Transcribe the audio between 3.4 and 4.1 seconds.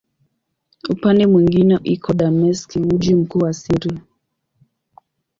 Syria.